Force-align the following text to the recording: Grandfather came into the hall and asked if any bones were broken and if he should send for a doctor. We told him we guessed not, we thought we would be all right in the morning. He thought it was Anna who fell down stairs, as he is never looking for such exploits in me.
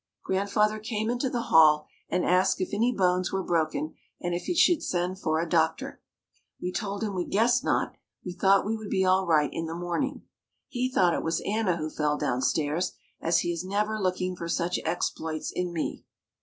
Grandfather 0.23 0.79
came 0.79 1.11
into 1.11 1.29
the 1.29 1.41
hall 1.53 1.85
and 2.09 2.25
asked 2.25 2.59
if 2.59 2.73
any 2.73 2.91
bones 2.91 3.31
were 3.31 3.43
broken 3.43 3.93
and 4.19 4.33
if 4.33 4.45
he 4.45 4.55
should 4.55 4.81
send 4.81 5.19
for 5.19 5.39
a 5.39 5.47
doctor. 5.47 6.01
We 6.59 6.71
told 6.71 7.03
him 7.03 7.13
we 7.13 7.23
guessed 7.23 7.63
not, 7.63 7.93
we 8.25 8.33
thought 8.33 8.65
we 8.65 8.75
would 8.75 8.89
be 8.89 9.05
all 9.05 9.27
right 9.27 9.51
in 9.53 9.67
the 9.67 9.75
morning. 9.75 10.23
He 10.69 10.89
thought 10.91 11.13
it 11.13 11.21
was 11.21 11.43
Anna 11.45 11.77
who 11.77 11.91
fell 11.91 12.17
down 12.17 12.41
stairs, 12.41 12.93
as 13.21 13.41
he 13.41 13.51
is 13.51 13.63
never 13.63 13.99
looking 14.01 14.35
for 14.35 14.49
such 14.49 14.79
exploits 14.85 15.51
in 15.51 15.71
me. 15.71 16.03